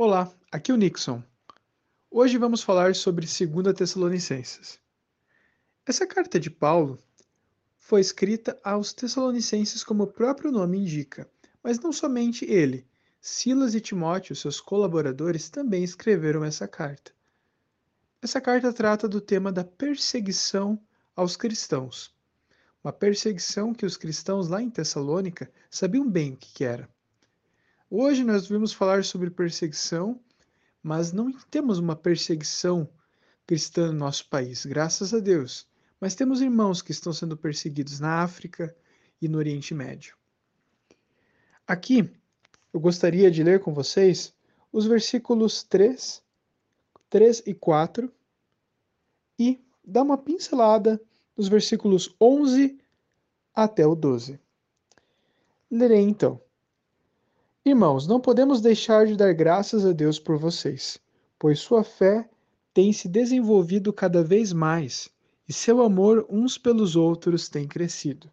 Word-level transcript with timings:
Olá, 0.00 0.32
aqui 0.52 0.70
é 0.70 0.74
o 0.74 0.76
Nixon. 0.76 1.20
Hoje 2.08 2.38
vamos 2.38 2.62
falar 2.62 2.94
sobre 2.94 3.26
2 3.26 3.74
Tessalonicenses. 3.76 4.78
Essa 5.84 6.06
carta 6.06 6.38
de 6.38 6.48
Paulo 6.48 7.00
foi 7.76 8.00
escrita 8.00 8.56
aos 8.62 8.92
Tessalonicenses 8.92 9.82
como 9.82 10.04
o 10.04 10.06
próprio 10.06 10.52
nome 10.52 10.78
indica, 10.78 11.28
mas 11.60 11.80
não 11.80 11.92
somente 11.92 12.44
ele. 12.44 12.86
Silas 13.20 13.74
e 13.74 13.80
Timóteo, 13.80 14.36
seus 14.36 14.60
colaboradores, 14.60 15.50
também 15.50 15.82
escreveram 15.82 16.44
essa 16.44 16.68
carta. 16.68 17.10
Essa 18.22 18.40
carta 18.40 18.72
trata 18.72 19.08
do 19.08 19.20
tema 19.20 19.50
da 19.50 19.64
perseguição 19.64 20.80
aos 21.16 21.36
cristãos. 21.36 22.14
Uma 22.84 22.92
perseguição 22.92 23.74
que 23.74 23.84
os 23.84 23.96
cristãos 23.96 24.46
lá 24.46 24.62
em 24.62 24.70
Tessalônica 24.70 25.50
sabiam 25.68 26.08
bem 26.08 26.34
o 26.34 26.36
que 26.36 26.62
era. 26.62 26.88
Hoje 27.90 28.22
nós 28.22 28.46
vamos 28.46 28.74
falar 28.74 29.02
sobre 29.02 29.30
perseguição, 29.30 30.20
mas 30.82 31.10
não 31.10 31.32
temos 31.32 31.78
uma 31.78 31.96
perseguição 31.96 32.86
cristã 33.46 33.86
no 33.86 33.94
nosso 33.94 34.28
país, 34.28 34.66
graças 34.66 35.14
a 35.14 35.20
Deus. 35.20 35.66
Mas 35.98 36.14
temos 36.14 36.42
irmãos 36.42 36.82
que 36.82 36.92
estão 36.92 37.14
sendo 37.14 37.34
perseguidos 37.34 37.98
na 37.98 38.22
África 38.22 38.76
e 39.22 39.26
no 39.26 39.38
Oriente 39.38 39.72
Médio. 39.72 40.14
Aqui 41.66 42.14
eu 42.74 42.78
gostaria 42.78 43.30
de 43.30 43.42
ler 43.42 43.60
com 43.60 43.72
vocês 43.72 44.34
os 44.70 44.84
versículos 44.84 45.62
3, 45.62 46.22
3 47.08 47.42
e 47.46 47.54
4 47.54 48.12
e 49.38 49.64
dar 49.82 50.02
uma 50.02 50.18
pincelada 50.18 51.00
nos 51.34 51.48
versículos 51.48 52.14
11 52.20 52.78
até 53.54 53.86
o 53.86 53.94
12. 53.94 54.38
Lerei 55.70 56.02
então. 56.02 56.38
Irmãos, 57.64 58.06
não 58.06 58.20
podemos 58.20 58.60
deixar 58.60 59.06
de 59.06 59.16
dar 59.16 59.32
graças 59.34 59.84
a 59.84 59.92
Deus 59.92 60.18
por 60.18 60.38
vocês, 60.38 60.98
pois 61.38 61.58
sua 61.58 61.84
fé 61.84 62.28
tem 62.72 62.92
se 62.92 63.08
desenvolvido 63.08 63.92
cada 63.92 64.22
vez 64.22 64.52
mais 64.52 65.10
e 65.48 65.52
seu 65.52 65.82
amor 65.82 66.26
uns 66.28 66.56
pelos 66.56 66.94
outros 66.94 67.48
tem 67.48 67.66
crescido. 67.66 68.30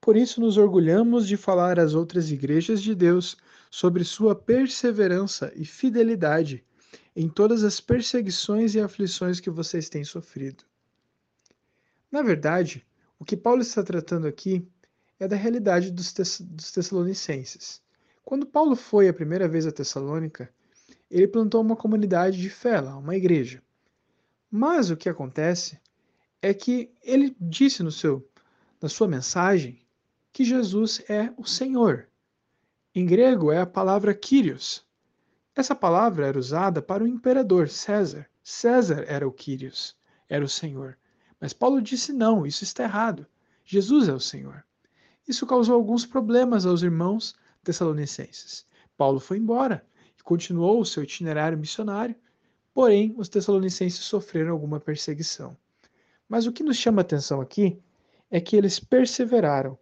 Por 0.00 0.16
isso 0.16 0.40
nos 0.40 0.56
orgulhamos 0.56 1.26
de 1.26 1.36
falar 1.36 1.78
às 1.78 1.94
outras 1.94 2.30
igrejas 2.30 2.82
de 2.82 2.94
Deus 2.94 3.36
sobre 3.70 4.04
sua 4.04 4.34
perseverança 4.34 5.52
e 5.56 5.64
fidelidade 5.64 6.64
em 7.16 7.28
todas 7.28 7.64
as 7.64 7.80
perseguições 7.80 8.74
e 8.74 8.80
aflições 8.80 9.40
que 9.40 9.50
vocês 9.50 9.88
têm 9.88 10.04
sofrido. 10.04 10.64
Na 12.10 12.22
verdade, 12.22 12.86
o 13.18 13.24
que 13.24 13.36
Paulo 13.36 13.62
está 13.62 13.82
tratando 13.82 14.26
aqui 14.26 14.66
é 15.18 15.26
da 15.26 15.36
realidade 15.36 15.90
dos, 15.90 16.12
dos 16.40 16.72
Tessalonicenses. 16.72 17.83
Quando 18.24 18.46
Paulo 18.46 18.74
foi 18.74 19.08
a 19.08 19.14
primeira 19.14 19.46
vez 19.46 19.66
a 19.66 19.72
Tessalônica, 19.72 20.48
ele 21.10 21.28
plantou 21.28 21.60
uma 21.60 21.76
comunidade 21.76 22.40
de 22.40 22.48
fé 22.48 22.80
lá, 22.80 22.96
uma 22.96 23.14
igreja. 23.14 23.62
Mas 24.50 24.90
o 24.90 24.96
que 24.96 25.08
acontece 25.08 25.78
é 26.40 26.54
que 26.54 26.90
ele 27.02 27.36
disse 27.38 27.82
no 27.82 27.90
seu, 27.90 28.26
na 28.80 28.88
sua 28.88 29.06
mensagem 29.06 29.84
que 30.32 30.44
Jesus 30.44 31.02
é 31.08 31.32
o 31.36 31.44
Senhor. 31.44 32.08
Em 32.94 33.04
grego 33.04 33.52
é 33.52 33.60
a 33.60 33.66
palavra 33.66 34.14
Kyrios. 34.14 34.84
Essa 35.54 35.74
palavra 35.74 36.26
era 36.26 36.38
usada 36.38 36.80
para 36.80 37.04
o 37.04 37.08
imperador 37.08 37.68
César. 37.68 38.26
César 38.42 39.04
era 39.06 39.26
o 39.26 39.32
Kyrios, 39.32 39.96
era 40.28 40.44
o 40.44 40.48
Senhor. 40.48 40.98
Mas 41.40 41.52
Paulo 41.52 41.80
disse 41.80 42.12
não, 42.12 42.46
isso 42.46 42.64
está 42.64 42.84
errado. 42.84 43.26
Jesus 43.64 44.08
é 44.08 44.12
o 44.12 44.20
Senhor. 44.20 44.64
Isso 45.26 45.46
causou 45.46 45.74
alguns 45.74 46.04
problemas 46.04 46.66
aos 46.66 46.82
irmãos 46.82 47.34
Tessalonicenses. 47.64 48.64
Paulo 48.96 49.18
foi 49.18 49.38
embora 49.38 49.84
e 50.18 50.22
continuou 50.22 50.80
o 50.80 50.86
seu 50.86 51.02
itinerário 51.02 51.58
missionário, 51.58 52.14
porém 52.72 53.14
os 53.16 53.28
Tessalonicenses 53.28 54.04
sofreram 54.04 54.52
alguma 54.52 54.78
perseguição. 54.78 55.56
Mas 56.28 56.46
o 56.46 56.52
que 56.52 56.62
nos 56.62 56.76
chama 56.76 57.00
a 57.00 57.02
atenção 57.02 57.40
aqui 57.40 57.82
é 58.30 58.40
que 58.40 58.56
eles 58.56 58.78
perseveraram. 58.78 59.78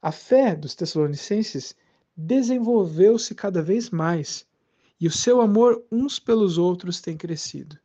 A 0.00 0.12
fé 0.12 0.54
dos 0.54 0.74
Tessalonicenses 0.74 1.74
desenvolveu-se 2.16 3.34
cada 3.34 3.62
vez 3.62 3.90
mais 3.90 4.46
e 5.00 5.06
o 5.06 5.10
seu 5.10 5.40
amor 5.40 5.84
uns 5.90 6.18
pelos 6.18 6.56
outros 6.56 7.00
tem 7.00 7.16
crescido. 7.16 7.78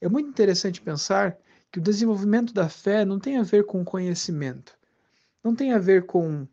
É 0.00 0.08
muito 0.08 0.28
interessante 0.28 0.80
pensar 0.80 1.38
que 1.70 1.78
o 1.78 1.82
desenvolvimento 1.82 2.52
da 2.52 2.68
fé 2.68 3.04
não 3.04 3.18
tem 3.18 3.36
a 3.36 3.42
ver 3.42 3.64
com 3.64 3.84
conhecimento, 3.84 4.76
não 5.42 5.54
tem 5.54 5.72
a 5.72 5.78
ver 5.78 6.06
com 6.06 6.46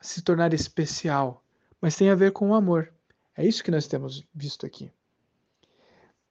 se 0.00 0.22
tornar 0.22 0.52
especial, 0.54 1.43
mas 1.84 1.96
tem 1.96 2.08
a 2.08 2.14
ver 2.14 2.32
com 2.32 2.48
o 2.48 2.54
amor. 2.54 2.90
É 3.36 3.46
isso 3.46 3.62
que 3.62 3.70
nós 3.70 3.86
temos 3.86 4.26
visto 4.34 4.64
aqui. 4.64 4.90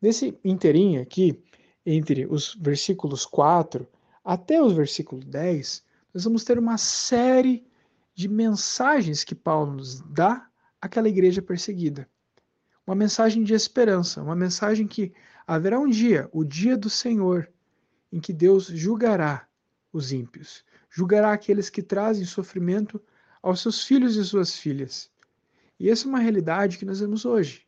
Nesse 0.02 0.36
inteirinho 0.44 1.00
aqui, 1.00 1.44
entre 1.86 2.26
os 2.26 2.56
versículos 2.56 3.24
4 3.24 3.88
até 4.26 4.60
os 4.60 4.74
versículos 4.74 5.24
10, 5.26 5.84
nós 6.12 6.24
vamos 6.24 6.44
ter 6.44 6.58
uma 6.58 6.80
série 6.80 7.64
de 8.16 8.28
mensagens 8.28 9.24
que 9.24 9.36
Paulo 9.36 9.74
nos 9.74 10.02
dá 10.02 10.50
àquela 10.82 11.08
igreja 11.08 11.40
perseguida. 11.40 12.10
Uma 12.88 12.96
mensagem 12.96 13.44
de 13.44 13.54
esperança, 13.54 14.24
uma 14.24 14.36
mensagem 14.36 14.88
que 14.88 15.14
haverá 15.46 15.80
um 15.80 15.88
dia, 15.88 16.28
o 16.32 16.44
dia 16.44 16.76
do 16.76 16.90
Senhor, 16.90 17.48
em 18.12 18.20
que 18.20 18.34
Deus 18.34 18.66
julgará 18.66 19.48
os 19.92 20.12
ímpios, 20.12 20.66
julgará 20.90 21.32
aqueles 21.32 21.70
que 21.70 21.84
trazem 21.84 22.26
sofrimento 22.26 23.00
aos 23.40 23.62
seus 23.62 23.84
filhos 23.84 24.16
e 24.16 24.26
suas 24.26 24.56
filhas. 24.56 25.13
E 25.84 25.90
essa 25.90 26.08
é 26.08 26.10
uma 26.10 26.20
realidade 26.20 26.78
que 26.78 26.86
nós 26.86 27.02
vemos 27.02 27.26
hoje. 27.26 27.68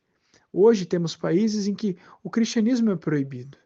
Hoje 0.53 0.85
temos 0.85 1.17
países 1.17 1.67
em 1.67 1.75
que 1.75 1.97
o 2.23 2.29
cristianismo 2.29 2.89
é 2.89 2.95
proibido, 2.95 3.57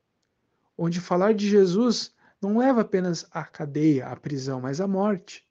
onde 0.76 1.00
falar 1.00 1.36
de 1.36 1.48
Jesus 1.48 2.12
não 2.42 2.58
leva 2.58 2.82
apenas 2.82 3.28
à 3.30 3.44
cadeia, 3.44 4.08
à 4.08 4.16
prisão, 4.16 4.60
mas 4.60 4.82
à 4.82 4.88
morte. 4.88 5.48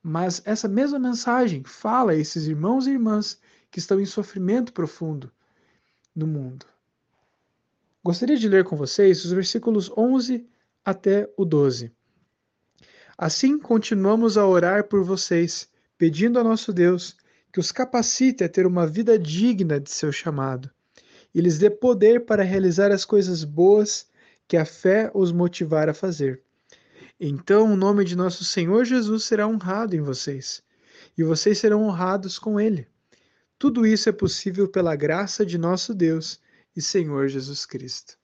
Mas 0.00 0.40
essa 0.44 0.68
mesma 0.68 1.00
mensagem 1.00 1.64
fala 1.64 2.12
a 2.12 2.14
esses 2.14 2.46
irmãos 2.46 2.86
e 2.86 2.92
irmãs 2.92 3.40
que 3.72 3.80
estão 3.80 4.00
em 4.00 4.06
sofrimento 4.06 4.72
profundo 4.72 5.28
no 6.14 6.28
mundo. 6.28 6.64
Gostaria 8.04 8.36
de 8.36 8.48
ler 8.48 8.62
com 8.62 8.76
vocês 8.76 9.24
os 9.24 9.32
versículos 9.32 9.90
11 9.96 10.48
até 10.84 11.28
o 11.36 11.44
12. 11.44 11.90
Assim 13.18 13.58
continuamos 13.58 14.38
a 14.38 14.46
orar 14.46 14.84
por 14.84 15.02
vocês, 15.02 15.68
pedindo 15.98 16.38
a 16.38 16.44
nosso 16.44 16.72
Deus 16.72 17.16
que 17.52 17.60
os 17.60 17.70
capacite 17.70 18.42
a 18.42 18.48
ter 18.48 18.66
uma 18.66 18.86
vida 18.86 19.18
digna 19.18 19.78
de 19.78 19.90
seu 19.90 20.10
chamado 20.10 20.70
e 21.34 21.40
lhes 21.40 21.58
dê 21.58 21.68
poder 21.68 22.24
para 22.24 22.42
realizar 22.42 22.90
as 22.90 23.04
coisas 23.04 23.44
boas 23.44 24.06
que 24.48 24.56
a 24.56 24.64
fé 24.64 25.10
os 25.14 25.30
motivar 25.32 25.88
a 25.88 25.94
fazer. 25.94 26.42
Então 27.20 27.72
o 27.72 27.76
nome 27.76 28.04
de 28.04 28.16
nosso 28.16 28.42
Senhor 28.44 28.84
Jesus 28.84 29.24
será 29.24 29.46
honrado 29.46 29.94
em 29.94 30.00
vocês, 30.00 30.62
e 31.16 31.22
vocês 31.22 31.58
serão 31.58 31.84
honrados 31.84 32.38
com 32.38 32.58
ele. 32.58 32.86
Tudo 33.58 33.86
isso 33.86 34.08
é 34.08 34.12
possível 34.12 34.66
pela 34.66 34.96
graça 34.96 35.44
de 35.44 35.56
nosso 35.56 35.94
Deus 35.94 36.40
e 36.74 36.82
Senhor 36.82 37.28
Jesus 37.28 37.64
Cristo. 37.64 38.18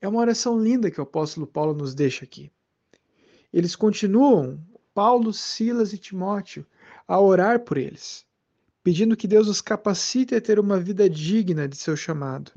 É 0.00 0.08
uma 0.08 0.20
oração 0.20 0.58
linda 0.58 0.90
que 0.90 1.00
o 1.00 1.04
apóstolo 1.04 1.46
Paulo 1.46 1.74
nos 1.74 1.94
deixa 1.94 2.24
aqui. 2.24 2.50
Eles 3.52 3.76
continuam, 3.76 4.60
Paulo, 4.94 5.32
Silas 5.32 5.92
e 5.92 5.98
Timóteo, 5.98 6.64
a 7.06 7.20
orar 7.20 7.60
por 7.60 7.76
eles 7.76 8.24
pedindo 8.82 9.16
que 9.16 9.28
Deus 9.28 9.48
os 9.48 9.60
capacite 9.60 10.34
a 10.34 10.40
ter 10.40 10.58
uma 10.58 10.78
vida 10.80 11.08
digna 11.08 11.68
de 11.68 11.76
seu 11.76 11.96
chamado 11.96 12.52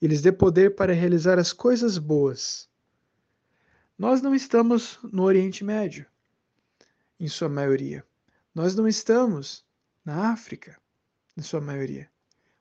e 0.00 0.06
lhes 0.06 0.20
dê 0.20 0.30
poder 0.30 0.74
para 0.74 0.92
realizar 0.92 1.38
as 1.38 1.52
coisas 1.52 1.98
boas. 1.98 2.68
Nós 3.98 4.20
não 4.20 4.34
estamos 4.34 4.98
no 5.02 5.22
Oriente 5.22 5.64
Médio, 5.64 6.06
em 7.18 7.28
sua 7.28 7.48
maioria. 7.48 8.04
Nós 8.54 8.74
não 8.74 8.86
estamos 8.86 9.64
na 10.04 10.30
África, 10.30 10.78
em 11.36 11.42
sua 11.42 11.60
maioria. 11.60 12.10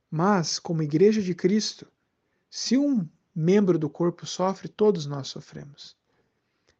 Mas, 0.10 0.60
como 0.60 0.82
Igreja 0.82 1.22
de 1.22 1.36
Cristo, 1.36 1.88
se 2.50 2.78
um 2.78 3.08
membro 3.36 3.78
do 3.78 3.90
corpo 3.90 4.26
sofre, 4.26 4.70
todos 4.70 5.06
nós 5.06 5.28
sofremos. 5.28 5.98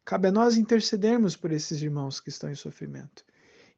Cabe 0.04 0.28
a 0.28 0.32
nós 0.32 0.56
intercedermos 0.56 1.36
por 1.36 1.52
esses 1.52 1.82
irmãos 1.82 2.18
que 2.18 2.30
estão 2.30 2.50
em 2.50 2.54
sofrimento 2.54 3.24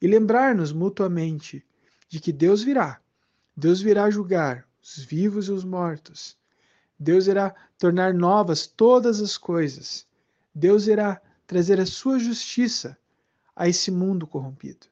e 0.00 0.06
lembrar-nos 0.06 0.72
mutuamente 0.72 1.66
de 2.08 2.20
que 2.20 2.32
Deus 2.32 2.62
virá. 2.62 3.00
Deus 3.56 3.80
virá 3.80 4.10
julgar 4.10 4.66
os 4.82 4.98
vivos 4.98 5.48
e 5.48 5.52
os 5.52 5.64
mortos. 5.64 6.36
Deus 6.98 7.26
irá 7.26 7.54
tornar 7.78 8.14
novas 8.14 8.66
todas 8.66 9.20
as 9.20 9.36
coisas. 9.36 10.06
Deus 10.54 10.86
irá 10.86 11.20
trazer 11.46 11.80
a 11.80 11.86
sua 11.86 12.18
justiça 12.18 12.98
a 13.54 13.68
esse 13.68 13.90
mundo 13.90 14.26
corrompido. 14.26 14.86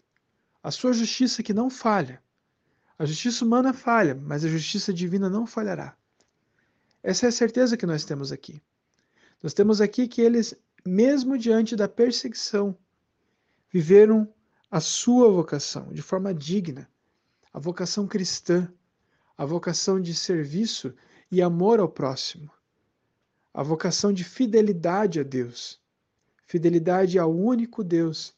A 0.63 0.71
sua 0.71 0.93
justiça 0.93 1.43
que 1.43 1.55
não 1.55 1.71
falha. 1.71 2.23
A 2.99 3.05
justiça 3.05 3.45
humana 3.45 3.73
falha, 3.73 4.15
mas 4.15 4.45
a 4.45 4.49
justiça 4.49 4.93
divina 4.93 5.29
não 5.29 5.47
falhará. 5.47 5.97
Essa 7.03 7.27
é 7.27 7.29
a 7.29 7.33
certeza 7.33 7.77
que 7.77 7.87
nós 7.87 8.05
temos 8.05 8.33
aqui. 8.33 8.61
Nós 9.43 9.55
temos 9.55 9.81
aqui 9.81 10.09
que 10.09 10.21
eles, 10.21 10.55
mesmo 10.85 11.39
diante 11.39 11.77
da 11.77 11.89
perseguição, 11.89 12.77
viveram 13.71 14.33
a 14.71 14.81
sua 14.81 15.31
vocação 15.31 15.93
de 15.93 16.03
forma 16.03 16.35
digna, 16.35 16.89
a 17.57 17.59
vocação 17.59 18.07
cristã, 18.07 18.71
a 19.35 19.47
vocação 19.47 19.99
de 19.99 20.15
serviço 20.15 20.95
e 21.31 21.41
amor 21.41 21.81
ao 21.81 21.89
próximo, 21.89 22.51
a 23.53 23.63
vocação 23.63 24.13
de 24.13 24.25
fidelidade 24.25 25.19
a 25.19 25.23
Deus, 25.23 25.81
fidelidade 26.43 27.19
ao 27.19 27.35
único 27.35 27.83
Deus 27.83 28.37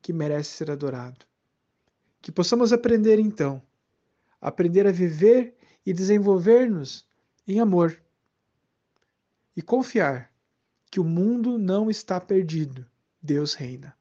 que 0.00 0.10
merece 0.10 0.52
ser 0.52 0.70
adorado. 0.70 1.26
Que 2.22 2.32
possamos 2.32 2.72
aprender 2.72 3.18
então, 3.18 3.62
aprender 4.40 4.86
a 4.86 4.90
viver 4.90 5.54
e 5.84 5.92
desenvolver-nos 5.92 7.06
em 7.46 7.60
amor 7.60 8.02
e 9.54 9.60
confiar 9.60 10.32
que 10.90 10.98
o 10.98 11.04
mundo 11.04 11.58
não 11.58 11.90
está 11.90 12.18
perdido, 12.18 12.86
Deus 13.22 13.52
reina. 13.52 13.94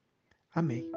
Amém. 0.55 0.89